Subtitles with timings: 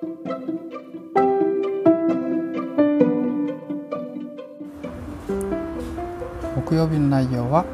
[0.00, 0.08] 木
[6.74, 7.66] 曜日の内容は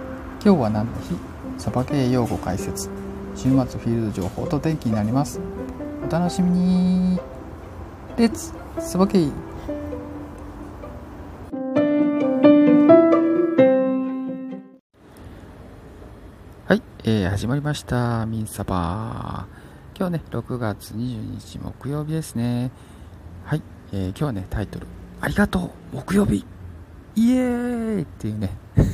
[0.45, 1.17] 今日は何の日？
[1.57, 2.91] サバ系用語解説。
[3.37, 5.41] 週末フィールド情報と天気になります。
[6.05, 7.21] お楽しみに。
[8.17, 9.29] レッツサバ系
[16.67, 19.47] はい、えー、始まりましたミンサバ
[19.99, 22.71] 今日ね6月22日木曜日ですね
[23.47, 23.63] はい、
[23.95, 24.87] えー、今日はねタイトル
[25.23, 26.45] ありがとう木曜日
[27.15, 28.51] イエーイっていうね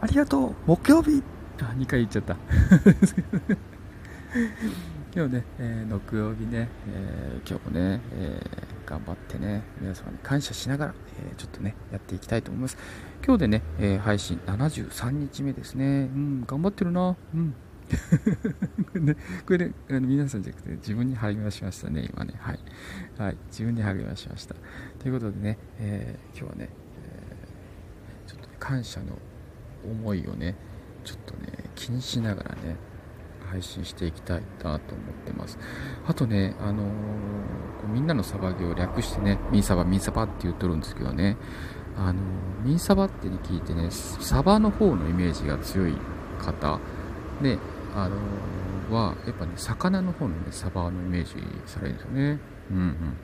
[0.00, 1.20] ありがとう木曜日
[1.62, 2.36] あ2回言っちゃった
[5.16, 10.94] 今日ね、えー、木曜日ね、えー、今日もね、えー、頑張ってね、皆様に感謝しながら、
[11.30, 12.76] えちょっとね、やっていきたいと思います。
[13.24, 15.84] 今日でね、え配信73日目ですね。
[15.84, 17.16] うん、頑張ってるな。
[17.34, 17.54] うん。
[18.94, 22.34] ね、これで、あの皆さんじゃなくて、自分に励ましましたね、今ね。
[22.38, 22.58] はい。
[23.18, 24.54] はい、自分に励ましました。
[24.98, 27.48] ということでね、え今日はね、え
[28.26, 29.18] ちょっと、ね、感謝の
[29.84, 30.56] 思いをね、
[31.04, 32.76] ちょっとね、気にしながらね、
[33.50, 34.78] 配信していきたいなと思っ
[35.24, 35.58] てます。
[36.06, 36.86] あとね、あのー、
[37.92, 41.36] みんなのサバゲを略してね、ミンサバ、ミンサバって言っとるんですけどね、
[41.96, 45.94] あのー、ミンサバって聞いてね、サバの方のイメージが強い
[46.38, 46.80] 方、
[47.42, 47.58] で、
[47.96, 52.38] あのー、は、やっぱね、魚の方のね、サバのイメージされるんですよね。
[52.70, 53.16] うんうん。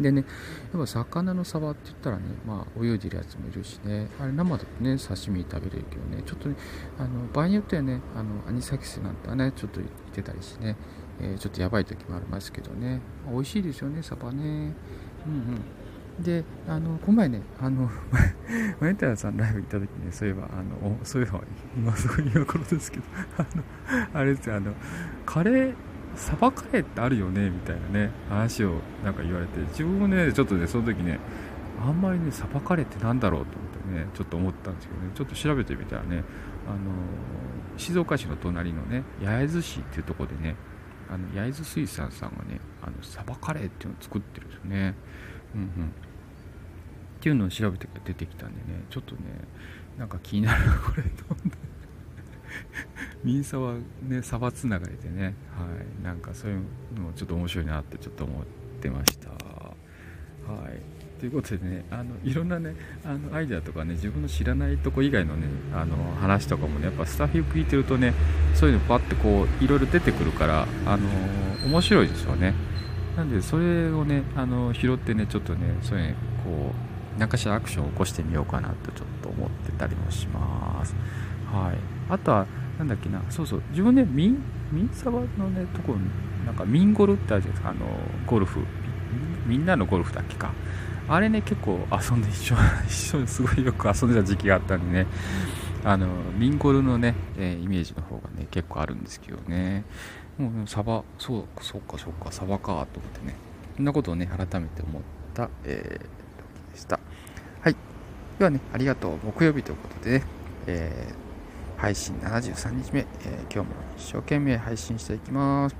[0.00, 0.24] でね、
[0.72, 6.56] やっぱ魚のサバって言ったらね、まあ、泳いでるやつもいるしね、あれ生だとね、刺身食べれるけどね、ちょっとね、
[6.98, 10.76] あの場合によってはね、あのアニサキスなんてね、ちょっと言ってたりしてね、
[11.20, 14.38] えー、ちょっとやばい時もありますけどね、美味しいですよね、サバね。
[14.40, 15.60] うんうん。
[16.22, 17.90] で、あの、この前ね、あの、
[18.80, 21.40] マネタラさんライブ行った時ね、そういえば、あの、そういえば、
[21.76, 23.04] 今そういう頃ですけど、
[23.38, 24.74] あの、あれですよ、あの、
[25.24, 25.74] カレー、
[26.16, 31.18] サバカレーってあるよねみたいなね話をなんか言われて自分もねちょっとねその時ね
[31.80, 36.24] あんまりねサバカレーってなんだろうと思ってねちょっと思ったんですけどねちょっと調べてみたらね
[36.66, 36.78] あの
[37.76, 40.56] 静岡市の隣のね焼津市っていうところでね
[41.08, 44.94] あの焼津水産さんがねあのサバカレーっていうのを作ってるんですよね。
[45.54, 45.92] うんうん。
[47.20, 49.20] っていうのを調べて出てきたんでねちょっとね
[49.98, 51.70] なんか気になるな これと思って。
[53.22, 55.24] ミンサはねサバつながりでね。
[55.24, 56.02] はい。
[56.02, 56.62] なんかそういう
[56.96, 58.44] のもちょっと面白いなってちょっと思っ
[58.80, 59.28] てました。
[59.30, 59.36] は
[60.70, 60.80] い。
[61.20, 68.14] ということでねあのいろんなねあのアイデアとかね自分の知らないとこ以外のねあの話とかもねやっぱスタッフ聞いてるとね
[68.54, 71.06] そういうのパッてこういろいろ出てくるからあの
[71.66, 72.54] 面白いですよね。
[73.16, 76.89] なんでそれをねあの拾ってねちょっとねそういうねこう
[77.20, 80.94] 何かしらアクションを起こしてみようかなとちょっと思ってたりもします。
[81.52, 81.76] はい。
[82.08, 82.46] あとは
[82.78, 84.42] なんだっけな、そうそう、自分ね、ミン、
[84.72, 85.98] ミンサバのね、ところ、
[86.46, 87.86] なんかミンゴルってあるじゃないですか、あの、
[88.26, 88.60] ゴルフ、
[89.46, 90.54] みんなのゴルフだっけか。
[91.08, 92.54] あれね、結構遊んで一緒、
[92.88, 95.06] 一緒にすごいよく遊んでた時期があったんでね、
[95.84, 96.06] あの、
[96.38, 99.84] ミンゴルのね、え、イメージの方がね、結構あるんですけどね、
[100.38, 103.34] もうサバ、そう、そうか、そうか、サバか、と思ってね、
[103.76, 105.02] そんなことをね、改めて思っ
[105.34, 106.20] た、えー、
[106.80, 106.98] した。
[107.60, 107.76] はい。
[108.38, 109.18] ではね、ありがとう。
[109.24, 110.24] 木曜日ということでね、
[110.66, 111.30] えー
[111.80, 115.72] 配信73日目、えー、今日も一生懸命配信していきます。
[115.72, 115.78] よ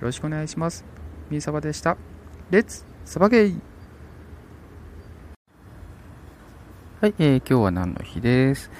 [0.00, 0.86] ろしくお願いします。
[1.28, 1.98] みーさばでした。
[2.50, 3.60] レッツサバゲイ
[7.02, 8.70] はい、えー、今日は何の日です？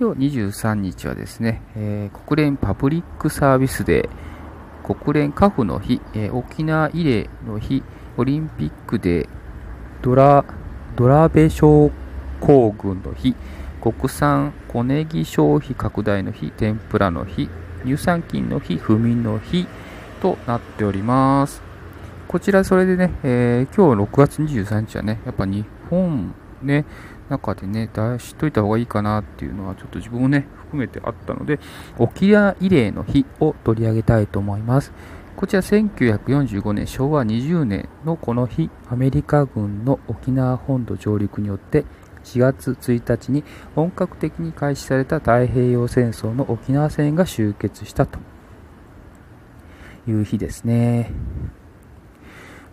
[0.00, 7.82] 今日23日はですね、えー、国連パブリックサービスデー、国連カフの日、えー、沖縄慰霊の日、
[8.16, 9.28] オリンピックデー、
[10.00, 10.46] ドラ、
[10.96, 11.90] ドラベ症
[12.40, 13.34] 候群の日、
[13.80, 17.48] 国産小ネギ消費拡大の日、天ぷらの日、
[17.84, 19.66] 乳酸菌の日、不眠の日
[20.20, 21.62] となっております。
[22.28, 26.84] こちらそれでね、えー、今日6月23日はね、やっぱ日本ね、
[27.28, 31.58] 中でね、知っといた方がいいかなっていうのはちょっと自分もね、含めてあったので、
[31.98, 34.92] 沖縄慰霊の日を取り上げたいと思います。
[35.40, 41.86] こちら1945年昭和20年のこの日、アメリカ軍の沖縄本土上陸によって
[42.24, 43.42] 4月1日に
[43.74, 48.18] 本格的に開始された太平洋戦争の沖縄戦が終結したと
[50.06, 51.10] いう日ですね。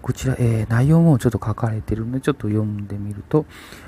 [0.02, 3.46] こちら、えー、内容もちょっと書かれているので、ちょっと読んでみると、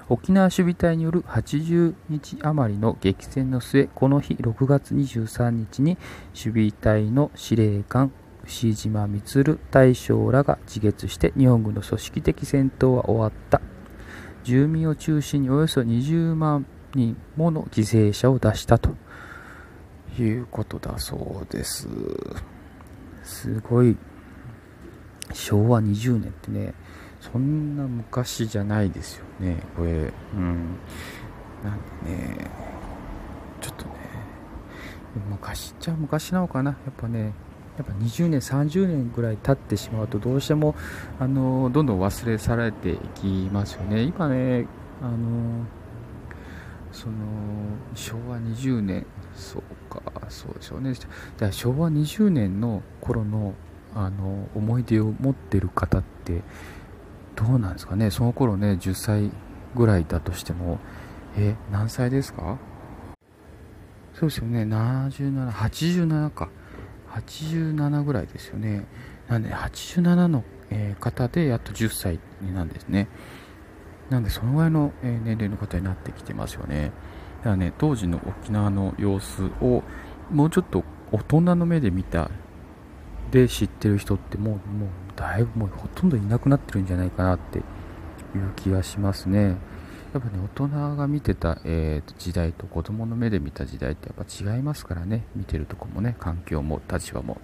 [0.08, 5.98] 沖縄守備隊による80日余りの激戦の末、この日6月23日に
[6.30, 8.14] 守備隊の司令官、
[8.45, 9.21] 牛島満
[9.71, 13.62] 大将らが自決して日本軍の組織的戦闘は終わった。
[14.44, 16.65] 住民を中心におよそ20万
[16.95, 18.95] 人もの犠牲者を出したと
[20.18, 21.88] いうことだそうです。
[23.24, 23.97] すごい。
[25.33, 26.74] 昭和20年ってね
[27.21, 29.62] そんな昔じゃないですよね。
[29.75, 30.77] これうん。
[31.63, 32.50] なんでね
[33.62, 33.91] ちょっとね
[35.30, 36.71] 昔っちゃ昔なのかな。
[36.71, 37.33] やっぱね
[37.80, 40.76] やっぱ20年30年ぐらい経ってしまうとどうしても
[41.18, 44.04] あのどんどん忘れ去られていきますよね。
[44.04, 44.68] 今ね
[45.02, 45.66] あの
[46.92, 47.14] その
[47.96, 50.94] 昭和20年そうかそうでしょうね。
[51.52, 53.54] 昭和20年の頃の
[53.96, 56.42] あの思い出を持ってる方って
[57.36, 58.12] どうなんですかね。
[58.12, 59.32] その頃ね10歳
[59.74, 60.80] ぐらいだとしても
[61.38, 62.58] え何歳ですか？
[64.14, 64.64] そうですよね。
[64.64, 66.50] 77、87か。
[67.12, 68.86] 87ぐらいですよね。
[69.28, 72.20] なんで87の、え方でやっと10歳
[72.54, 73.08] なんですね。
[74.10, 76.92] なんでそのぐらいの、え年齢の方になってきてますよね。
[77.40, 79.84] だからね当時の沖縄の様子を
[80.32, 82.30] もうちょっと大人の目で見た
[83.32, 87.64] で知ってる人ってもうもうだいぶもうほとんどいなくなってるんじゃないかなっていう
[88.56, 89.56] 気がしますね。
[90.14, 97.38] やっぱね、大人が見てた、えー、時代と子供の目で見た時代ってやっぱ違いますからね、見てるとこもね、環境も立場も。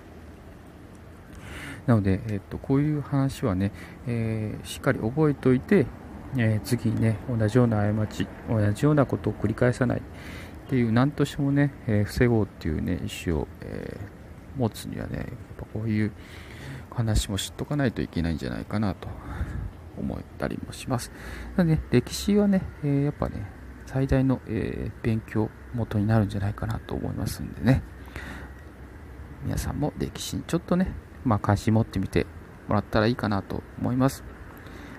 [1.86, 3.72] なので、え、っとこういう話はね、
[4.08, 5.86] えー、しっかり覚えておいて、
[6.38, 10.02] え次にね、同じような過ち、同じようなことを繰り返さないっ
[10.68, 14.00] ていう、何としてもね、え防ごうっていうね、意思を、え
[14.58, 15.28] 持つにはね、やっ
[15.58, 16.12] ぱこういう
[16.96, 19.08] 話も知っとかないといけないんじゃないかなと
[19.98, 21.12] 思ったりもします。
[21.56, 23.46] なので、歴史はね、えー、やっぱね、
[23.86, 27.84] 最大の、えー、勉強元になるんじゃないかなと思いますんでね、
[29.44, 30.92] 皆さんも歴史にちょっとね、
[31.24, 32.26] まあ、関心持ってみて
[32.68, 34.24] もらったらいいかなと思います。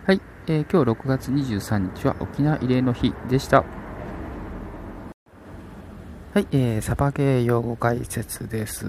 [0.06, 3.64] はい、えー、今日6月23日は沖縄慰霊の日でした。
[6.32, 8.86] はい、えー、サバゲー用語解説です。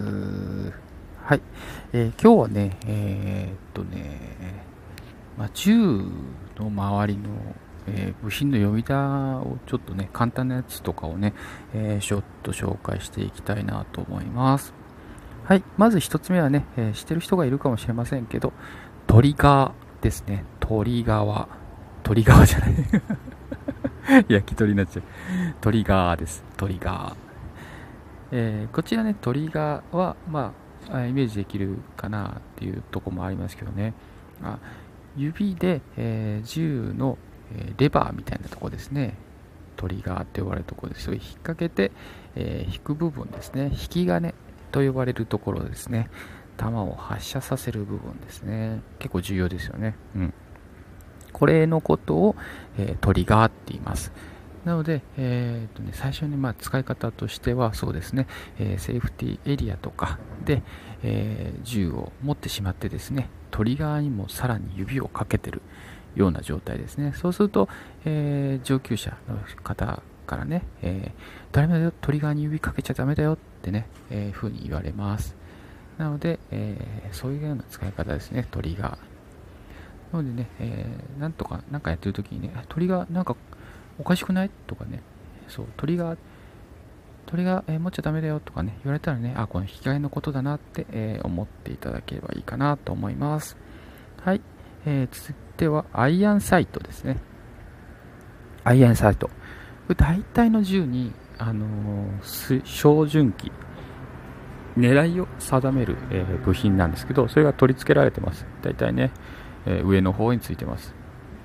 [1.23, 1.41] はい、
[1.93, 4.66] えー、今日はね、えー、っとね、
[5.37, 5.75] まあ、銃
[6.57, 7.29] の周りの、
[7.87, 11.33] えー、部品の呼び名をちょっとね、簡単なやつとかをね、
[11.73, 14.73] えー、ちょっと紹介していきたいなと思います。
[15.45, 18.51] はい、まず1つ目はね、えー、知ってる人がいるかもしれませんけど、
[19.05, 20.43] トリガーですね。
[20.59, 21.47] トリガー。
[22.03, 25.03] トリガーじゃない 焼き鳥になっちゃう。
[25.61, 26.43] トリガーです。
[26.57, 27.15] トリガー。
[28.31, 30.53] えー、こちらね、トリガーは、ま
[30.89, 33.93] あ、イメージできるかなっていうとこもありますけどね。
[34.43, 34.57] あ
[35.17, 37.17] 指で、えー、銃の、
[37.53, 39.15] えレバーみたいなとこですね。
[39.77, 41.05] トリガーって呼ばれるところです。
[41.05, 41.91] それ引っ掛けて、
[42.35, 43.69] えー、引く部分ですね。
[43.71, 44.33] 引き金
[44.71, 46.09] と呼ばれるところですね。
[46.57, 48.81] 弾を発射させる部分ですね。
[48.99, 49.95] 結構重要ですよね。
[50.15, 50.33] うん。
[51.31, 52.35] これのことを、
[52.77, 54.11] えー、トリガーって言います。
[54.67, 58.27] なので、えーとね、最初にまあ使い方としてはそうですね、
[58.59, 60.61] えー、セーフティーエリアとかで、
[61.03, 65.61] えー、銃を持ってしまってですねトリガーにもさらに指をかけてる
[66.15, 67.13] ような状態ですね。
[67.15, 67.69] そうすると、
[68.03, 71.21] えー、上級者の方からね、えー、
[71.53, 75.37] 誰もトリガーに指かけちゃダメだよってね、えー、ふうに言われます。
[75.97, 80.17] なので、え、そういうような使い方ですねトリガー。
[80.17, 83.37] なのでね、えー、なんとか、なんかやってる時にね、トリガーなんか
[83.99, 84.51] おかしくない？
[84.67, 85.01] とかね、
[85.47, 86.17] そう、鳥が、
[87.25, 93.57] 鳥が、えー、持っちゃダメだよとかね、言われたらね、あ、この引き換えのことだなって、えー、思っていただければいいかなと思います。
[94.23, 94.41] はい。
[94.85, 97.17] えー、続いては、アイアンサイトですね。
[98.63, 99.27] アイアンサイト。
[99.27, 99.33] こ
[99.89, 103.51] れ大体の銃に、あのー、小順機、
[104.77, 108.45] 狙いを定める、えー、部品なんですけど、それが取り付けられてます。
[108.61, 109.11] 大体ね、
[109.65, 110.93] えー、上の方についてます。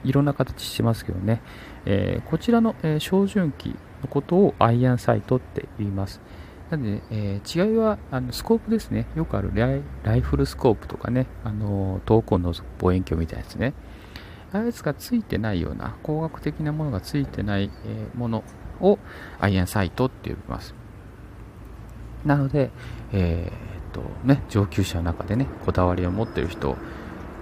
[0.05, 1.43] いろんな形してますけどね。
[1.85, 6.21] えー、こちらの、えー、照準器のことをアイアンサイトって言います。
[6.71, 9.07] なので、えー、違いはあのスコープですね。
[9.15, 13.75] よくあるライフルスコープとかね、あの遠くを覗く望遠鏡みたいなやつね。
[14.53, 18.45] あいうやつがついてないような、工学的なものがついてない、え、もの
[18.81, 18.99] を
[19.41, 20.75] アイアンサイトって呼びます。
[22.25, 22.71] なので、
[23.13, 26.77] えー、っとね、上級者の中でね、こだわりを持ってる人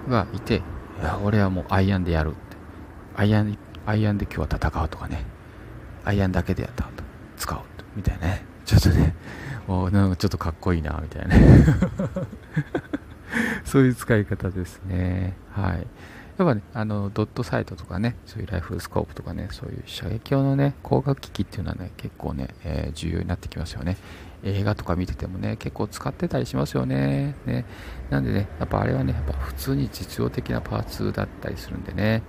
[0.07, 0.61] がいて、
[1.01, 2.33] いや俺はもうアイアンでやる。
[3.15, 5.23] アイアンアイアンで今日は戦うとかね、
[6.05, 7.03] アイアンだけでやったと、
[7.37, 8.45] 使おうと、みたいなね。
[8.65, 9.15] ちょっとね、
[9.67, 11.35] おなんかちょっとかっこいいな、みたいな。
[13.65, 15.35] そういう使い方ですね。
[15.51, 15.87] はい。
[16.37, 23.97] やっぱね、あの、ドットサイトとかね、そういうライフスコープとかね、そういう射撃用のね、光学機器っていうのはね、結構ね、えー、重要になってきますよね。
[24.43, 27.35] 映画とか見ててもね、結構使ってたりしますよね。
[27.45, 27.65] ね。
[28.09, 32.23] なんでね、やっぱあれはね、やっぱ普通に実用的なパーツだったりするんでね、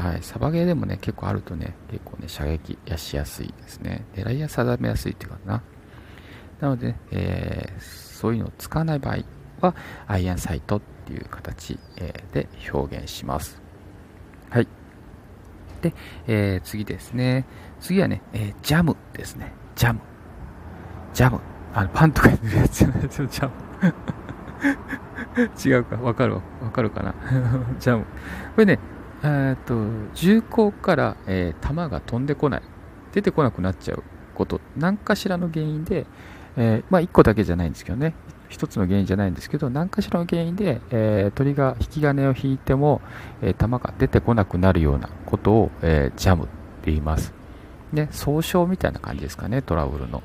[0.00, 4.06] はい、サバゲーでもね、結構あるとね、結構ね、射撃やしやすいですね。
[4.14, 5.62] 狙いや定めやすいっていうかな。
[6.58, 9.18] なので、えー、そういうのを使わない場合
[9.60, 9.74] は、
[10.06, 13.60] アイアンサイトっていう形、えで表現します。
[14.48, 14.68] はい。
[15.82, 15.92] で、
[16.26, 17.44] えー、次ですね。
[17.78, 19.52] 次はね、え、ジャムですね。
[19.76, 20.00] ジャム。
[21.12, 21.40] ジャム。
[21.74, 23.52] あの、パンとか塗るやつじゃないですよ、ジャム。
[25.62, 27.14] 違うか、わかるわかるかな。
[27.78, 28.04] ジャム。
[28.54, 28.78] これね、
[29.22, 29.74] えっと、
[30.14, 32.62] 銃口から、えー、弾が飛んでこない。
[33.12, 34.02] 出てこなくなっちゃう
[34.34, 36.06] こと、何かしらの原因で、
[36.56, 38.14] えー、まあ、1個だけじゃないんですけどね、
[38.50, 43.00] 1つの原因じゃないんですけど、何かしらの原因で、えー、鳥が引き金を引いても、
[43.42, 47.32] えー、弾が出てこなくなるようなことを、え、ジャムって言います。
[47.92, 50.22] ね、総称みたいな感じですかね、トラブルの。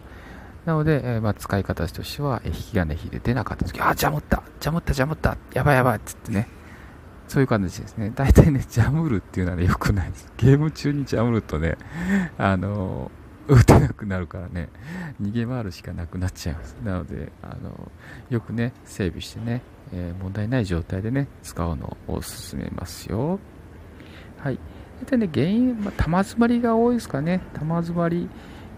[0.65, 6.47] なので、え、まあ、使い方としては、え引き金引いて出なかった時、あ、ジャムった、ジャムった、ジャムった、やばいやばいっつってね、
[7.27, 8.11] そういう感じですね。
[8.15, 10.31] 大体ね、ジャムるっていうのはね、良くないです。
[10.37, 11.77] ゲーム中にジャムるとね、
[12.37, 14.69] あのー打てなくなるからね、
[15.21, 16.75] 逃げ回るしかなくなっちゃいます。
[16.83, 17.91] なので、あの
[18.29, 19.61] よくね、整備してね、
[19.93, 23.39] えー、問題ない状態でね、使うのをおすすめますよ。
[24.39, 24.59] はい。
[25.03, 27.41] 大体ね、原因、まあ、玉詰まりが多いですかね。
[27.53, 28.29] 玉詰まり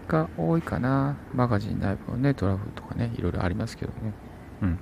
[0.06, 1.16] が多いかな。
[1.32, 4.12] マガジン内部のね、トラブルとかね、いろいろありますけどね。
[4.62, 4.78] うん。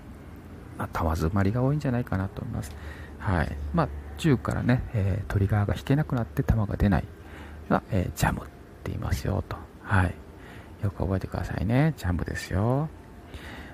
[0.78, 2.74] まあ、玉詰まりが多いんじゃないかなと思います。
[3.18, 3.56] はい。
[3.74, 7.04] まあ、銃からね、えー、トリガーが引けなくなって弾が出ない
[7.68, 8.50] が、えー、ジャムって
[8.90, 9.56] 言いますよと。
[9.82, 10.14] はい。
[10.82, 11.94] よく覚えてくださいね。
[11.96, 12.88] ジャンプですよ。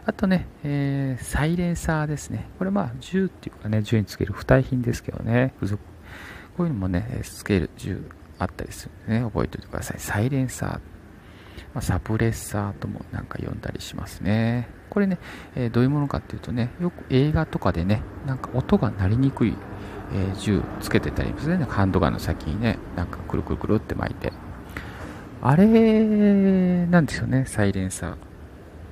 [0.05, 2.49] あとね、えー、サイレンサーですね。
[2.59, 5.83] これまあ、銃っていうかね、銃につける付帯品ですけどね、付属。
[6.57, 8.05] こういうのもね、つける銃
[8.39, 10.01] あったりするんでね、覚えておいてください。
[10.01, 10.71] サイレンサー。
[11.75, 14.69] まあ、サプレッサーともなんか呼んだりしますね。
[14.93, 15.19] これね、
[15.55, 19.55] えー、どういうものかっていうとね、よく映画とかでね、なんか音が鳴りにくい、
[20.13, 21.65] えー、銃つけてたりするね。
[21.65, 24.35] ハンドガンの先にね、なんかくるくるくるって巻いて。
[25.41, 25.65] あれ
[26.87, 28.17] なんですよね、サイレンサー。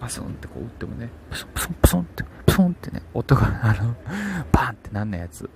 [0.00, 3.94] パソンってこう打ってもね、プソンプソンプソンって、プソンってね、音が、あの、
[4.50, 5.50] バーンってなんないやつ。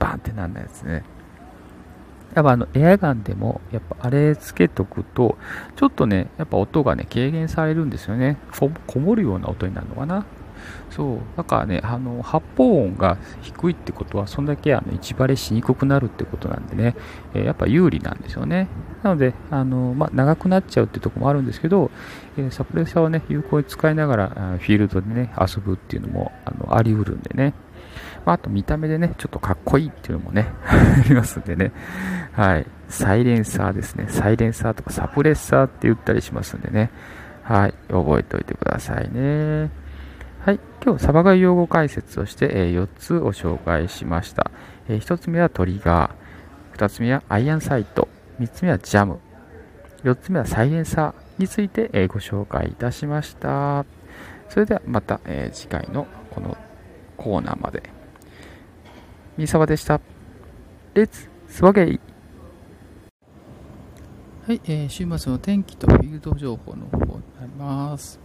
[0.00, 1.04] バーンってなんないやつね。
[2.34, 5.38] やっぱあの、エアガンでも、やっぱあれつけとくと、
[5.76, 8.36] ちょっとね、やっぱ音がね、軽減されるんですよね。
[8.86, 10.26] こもるような音になるのかな。
[10.90, 11.18] そう。
[11.36, 16.96] だからね、あの、発砲音が低いってことは、そんだけあの一バレしにくくなるってことなんでね、
[17.34, 18.68] えー、やっぱ有利なんですよね。
[19.02, 21.90] なので、あの、まあ、長くなっちゃうってとこもあるんですけど、
[22.36, 27.54] えー、サプレッサーをね、有効に使いながら、フィールドでね、遊ぶっていうのも、あの、あり得るんでね。
[28.26, 31.70] まあ、と見た目でね、ちょっとかっこいいっていうのもね、 ありますんでね。
[32.32, 32.66] はい。
[32.88, 34.06] サイレンサーですね。
[34.08, 36.90] サイレンサーとかサプレッサーって言ったりしますんでね。
[37.44, 37.74] はい。
[37.88, 39.70] 覚えておいてくださいね。
[40.44, 44.50] はい、今日、サバガイ用語解説をして、えー、4つを紹介しました。
[44.88, 48.08] えー、1つ目はトリガー、2つ目はアイアンサイト、
[48.40, 49.20] 3つ目はジャム、
[50.02, 53.84] 4つ目はサイレンサーについて、えー、ご紹介いたしました。
[54.48, 56.56] それではまた、え次回のこの
[57.16, 57.95] コーナーまで。
[59.36, 60.00] みさばでした。
[60.94, 62.00] レッツスワゲイ
[64.46, 68.18] はい、えー、週末の天気とフィールド情報の方になります。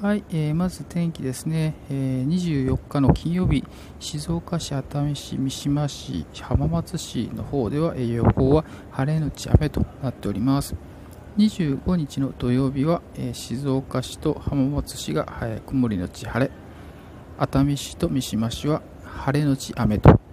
[0.00, 3.64] はい、えー、まず天気ですね、えー、24日の金曜日、
[3.98, 10.76] 静岡市、熱海市、三島市、浜松市の方では、えー、予報は晴れのち雨となっております。
[11.38, 16.52] 25日の土曜日は、えー、静岡市と浜松市が、えー、曇りのち晴れ、
[17.36, 20.25] 熱海市と三島市は晴れのち雨と。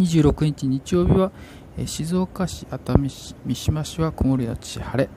[0.00, 1.30] 26日日曜日は、
[1.84, 5.10] 静岡市、熱海市、三島市は曇りのち晴れ、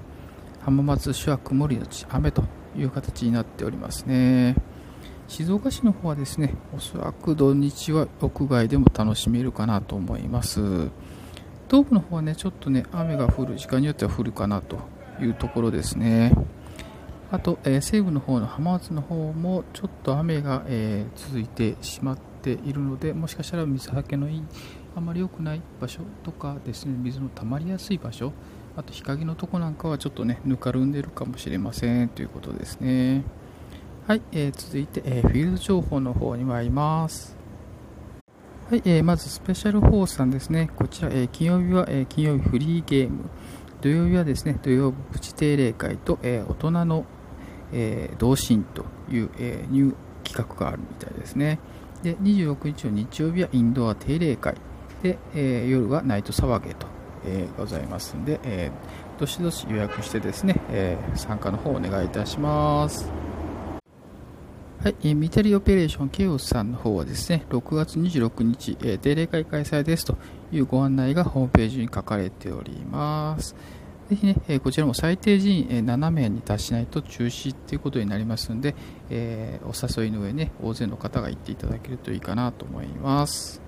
[0.62, 2.44] 浜松市は曇りのち雨と
[2.76, 4.56] いう形になっておりますね。
[5.30, 10.60] 静岡市の方はですね、おそらく土日は屋外でも楽しめるかなと思います。
[11.70, 14.80] 東部の方はね、ちょっとね、雨が降る、時間によっては降るかなと
[15.22, 16.34] いうところですね。
[17.32, 24.44] あと、えー、西部の方の浜松の方もちょっと雨が、えー、続いてしまってているので、もしかしたら水はけのいい、
[24.96, 28.34] あまり良くない場所とかですね、水の溜まりやすい場所、
[28.76, 33.24] あと日陰のとこなんかはちょっとね、ぬかるんでるかもしれませんということですね。
[34.08, 37.38] はい、えー、続いて、えー、フィールド情報の方に参ります。
[38.70, 40.70] はい、えー、まずスペシャルフォースさんですね。
[40.76, 43.30] こちら、えー、金曜日は、えー、金曜日フリーゲーム。
[43.82, 47.06] 土曜日はですね、土曜日プチ定例会と、えー、大人の、
[47.72, 51.60] えー、同心という、えー、ニュー企画があるみたいですね。
[52.04, 54.56] で、26日の日曜日はインドア定例会。
[55.02, 56.94] で、えー、夜はナイト騒げと
[57.26, 63.10] えー、ございますんで、えー、どしどし予約してですね、え、参加の方お願いいたします。
[64.84, 70.18] はい、え、ミタリオペレーションケイオスさんの方はですね、6月26日、え、定例会開催ですと
[70.52, 73.56] いうご案内がホームページに書かれております。
[74.10, 78.76] ぜひね、えこちらも最低人員、7名に達しないと中止ということになりますので、
[79.10, 83.64] えお誘いの上ね、大勢の方が行っていただけるといいかなと思います。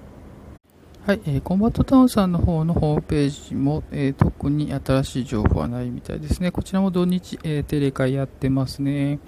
[1.05, 6.49] はい、えー、コンバットタウンさんの方のホームページも、えー、特に新しい情報はないみたいですね。
[6.49, 9.19] こちらも土日、えー、テレ会やってますね。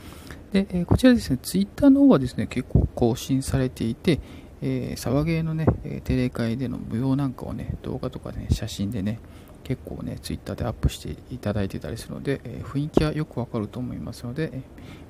[0.51, 4.19] で、えこちらですね、ツイッターの方はですね、結構更新されていて、
[4.63, 9.19] えー、サバゲーのね、えテレ会での無用なんかをね、動画とかね、写真でね、
[9.67, 14.61] 結構ね、ツイッターでアップしていただいてたりするので、え雰囲気はよくわかると思いますので、え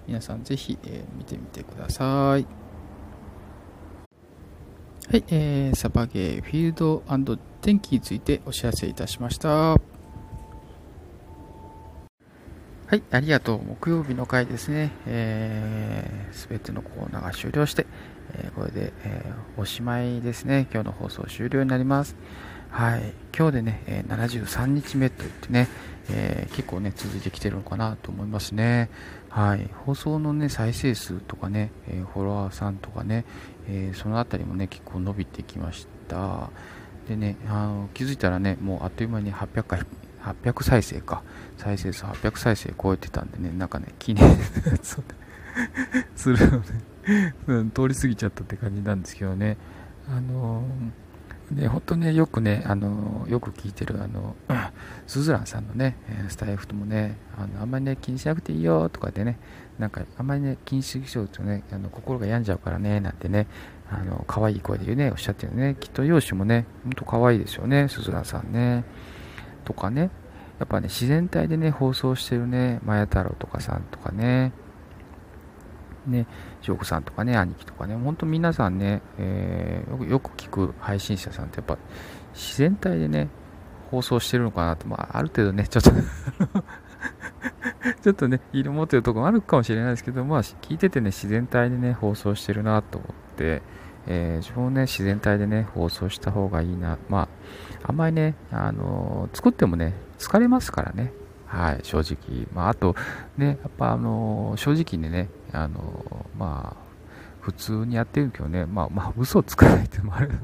[0.08, 2.48] 皆さんぜひ、え見てみてください。
[5.10, 9.50] はい、えー、サバゲーフィールド天気についてお知らせいたしました。
[9.50, 9.78] は
[12.92, 13.62] い、ありがとう。
[13.64, 14.88] 木曜日の回ですね。
[14.88, 17.86] す、えー、べ、てのコーナーが終了して、
[18.34, 20.68] えー、これで、えー、おしまいですね。
[20.74, 22.16] 今日の放送終了になります。
[22.78, 25.68] はい、今日でね、え73日目といってね、
[26.12, 28.92] えー、結構ね、続いてきてるのかなと思いますね。
[29.30, 33.26] はい、放送のね、再生数とかね、えー、フォロワーさんとかね、
[33.68, 36.52] えー、そのあたりもね、結構伸びてきました。
[37.10, 39.82] でね、あの気づいたらね、もうあっという間に800回、
[40.44, 41.24] 800再生か、
[41.58, 44.24] 再生数800再生超えてたんでね、なんかね、記念
[46.16, 46.38] する
[47.48, 49.58] のね、通り過ぎちゃったって感じなんですけどね、
[50.08, 51.07] あのー
[51.52, 54.36] で本当ね、よくね、あのよく聞いてる、あの、
[55.08, 55.96] スズランさんのね、
[56.28, 59.40] スタイフともね、あのあんまりね、気にしなくていいよとかでね、
[59.80, 63.48] なんか、あんまりね、気にしちゃうとね、あの心が病んじゃうからね、なんてね、
[63.90, 68.84] あの、可愛い声で言うね、おっしゃってるね、きっと容姿もね、ほんと可愛いですよね、スズランさんね。
[69.64, 70.10] とかね、
[70.60, 74.52] やっぱね、自然体でね、放送してるね、マヤ太郎とかさんとかね、
[76.08, 76.28] ね、
[76.62, 81.78] 翔子さんとかね、兄貴とかね、本当皆さんね、えー、よくよく聞く配信者さんってやっぱ
[82.34, 83.30] 自然体でね、
[83.92, 85.92] 放送してるのかなと、まあ、ある程度ね、ちょっと
[88.02, 93.62] ちょっとね、色持ってるところもあるかもしれないですけど、まあ、聞いててね、自然体でね、放送してるなと思って、
[94.08, 96.98] えー、自分もね、自然体でね、放送した方がいいな。
[97.10, 97.28] ま
[97.84, 101.12] あ、あんまりね、あのー、作ってもね、疲れますからね。
[101.46, 102.48] はい、正直。
[102.54, 102.96] まあ、あと、
[103.38, 106.88] ね、やっぱあのー、正直にね、あのまあ、
[107.42, 110.40] 普通にやってるけどね、まあ、まあ、嘘つかないってのもあるよね。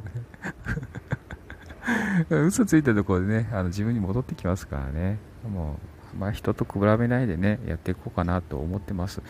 [2.47, 5.17] 嘘ついたところでね、あの自分に戻ってきますからね。
[5.51, 5.77] も
[6.15, 9.21] う、まあ、人と比べないでね、やっていこうかなと思ってます。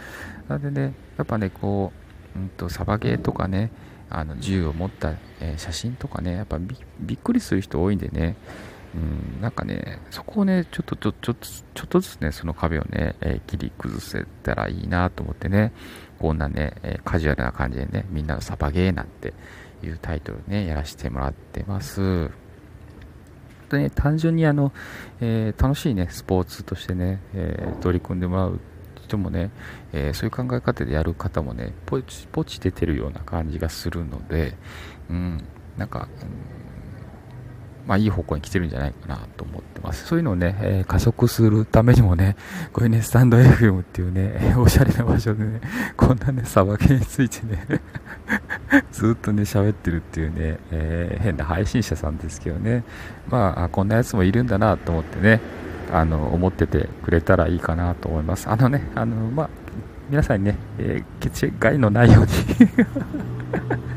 [0.48, 1.92] なのでね、やっぱね、こ
[2.36, 3.72] う、うんと、サバゲーとかね、
[4.10, 6.60] あの銃を持った、えー、写真とかね、やっぱ
[7.00, 8.36] びっくりする人多いんでね、
[8.96, 15.74] うん、なんかね、そこをね、ちょっとちょちょちょっとずつね、その壁をね、えー、切り崩せたらいいなと思ってね、
[16.20, 19.34] こんなね、えー、カジュアルな感じでね、みんなのサバゲーなんて
[19.84, 22.30] いうタイトルね、やらせてもらってます。
[23.70, 24.72] とね、単純にあの、
[25.22, 28.60] えー、楽しいね、スポーツとしてね、え取り組んでもらう
[29.02, 29.50] 人もね、
[29.92, 34.56] えそういう考え方でやる方もね、ポチポチ出てるような感じがするので、
[35.10, 35.44] うん、
[35.78, 36.26] なんか、う
[36.60, 36.63] ん
[37.88, 40.06] まあ、いい方向に来てるんじゃないかなと思ってます。
[40.06, 42.38] そういうのをね、えー、加速するためにもね、
[42.72, 45.62] こういうね、スタンド FM っていうね、 おしゃれな場所でね、
[45.98, 47.66] こんなね、さばきについてね
[48.92, 52.84] ずっとね、喋ってるっていうね、えー、変な配信者さんですけどね、
[53.30, 55.42] まあ、こんなやつもいるんだなと思ってね、
[55.92, 58.50] あの、思っててくれたらいいかなと思います。
[58.50, 59.50] あのね、あの、まあ、
[60.10, 62.30] 皆さんにね、えー、血害のないように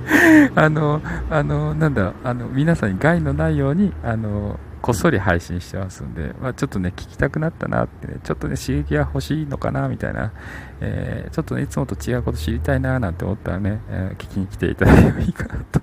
[0.55, 10.33] あの、あの、なんだ、あの、皆さんに害のないように、あの、こっそり配信してますんで、まあ、ちょっとね、聞きたくなったなってね、ちょっとね、刺激が欲しいのかな、みたいな、
[10.81, 15.81] えー、ちょっとね、いつもと違うこと知りたいな、なんて思ったらね、えー、聞きに来ていただければいいかなと。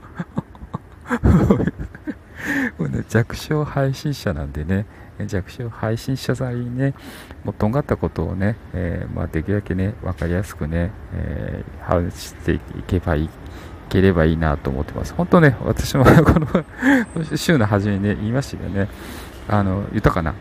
[2.80, 4.86] もうね、弱小配信者なんでね、
[5.28, 6.94] 弱小配信者さんにね、
[7.44, 13.30] もうとんがったことをね、えー、まあ、できるだけね、わかりやすくね、えー、話していけばいい
[13.90, 15.14] ければいいなと思ってます。
[15.14, 16.48] 本当ね、私も この
[17.38, 18.88] 週の初めにね、言いましたよね。
[19.48, 20.32] あの、豊かな？
[20.32, 20.36] うん。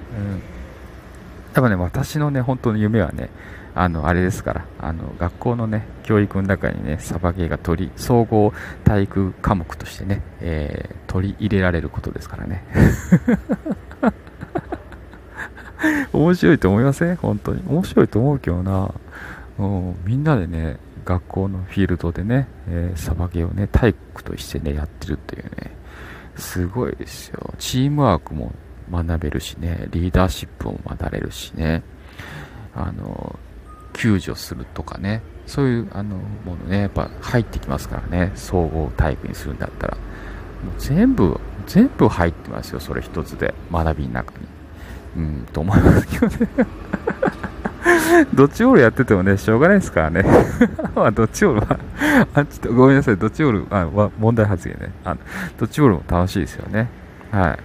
[1.52, 3.28] 多分ね、私のね、本当の夢はね、
[3.74, 8.52] あの、あれですから、あの、学校のね、教育の中にね、サバゲーが取り、総合
[8.84, 12.64] 体育科目としてね、えー、取り入れられることですからね。
[16.12, 17.16] 面白いと思いません？
[17.16, 17.62] 本当に。
[17.66, 18.90] 面白いと思うけどな。
[19.58, 25.72] うん、みんなでね、学校のフィールドでね、えー、サバゲーをね、体育としてね、やってるっていうね、
[26.36, 27.54] すごいですよ。
[27.58, 28.52] チームワークも
[28.90, 31.82] 学べるしね、リーダーシップも学べるしね、
[32.74, 33.38] あの、
[33.92, 39.96] 救助するとかね、そういうあのものね、やっぱ入ってきますからね、総合体育にするんだったら。
[39.96, 44.46] もう全部、全部入ってますよ、それ一つで、学びの中に。
[45.14, 46.48] うん、と思いますけどね。
[48.34, 50.24] ドッジボールやっててもね、しょうがないですからね。
[50.94, 51.78] まあ、ドッジボールは
[52.34, 54.92] あ、ちょっとごめんなさい、ドッジボール、あ問題発言ね。
[55.04, 55.20] あの
[55.58, 56.88] ドッジボールも楽しいですよね。
[57.30, 57.58] はい。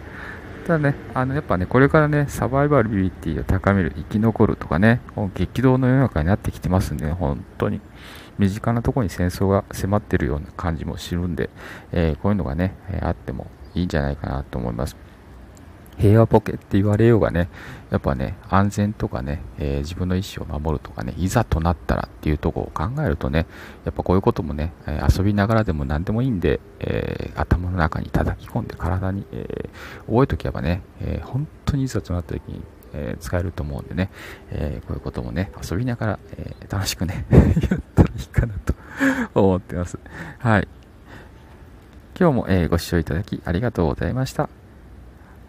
[0.67, 5.01] ただね、あの、やっぱね、これからね、サバイバルビリティを高める、生き残るとかね、
[5.33, 7.79] 激動の世の中になってきてますんで、ね、本当に。
[8.37, 11.49] 身近なところに戦争が迫ってるような感じもするんで、
[11.91, 14.95] えー、こういうのがね、えあってもいいんじゃないかなと思います。
[15.97, 17.49] 平和ボケって言われようがね、
[17.89, 23.47] やっぱね、安全とかね、えー、自分の意思を守るとかね、いざとなったらっていうところを考えるとね、
[23.83, 32.61] やっぱこういうこともね、え遊びながらでも何でもいいんで、えー、頭の中に叩き込んで体に、えー、覚えとけばね、え本当にいざとなった時に、
[32.93, 34.09] え使えると思うんでね、
[34.51, 37.39] えーこういうこともね、遊びながら、え楽しくね、 や
[37.77, 38.73] ったらいいかなと
[39.33, 39.97] 思ってます。
[40.39, 40.67] はい。
[42.19, 44.66] 今日も、えご視聴いただきありがとうございました。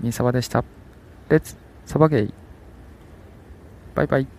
[0.01, 0.65] みんさばでした。
[1.29, 2.35] レッツサバゲイ
[3.95, 4.38] バイバイ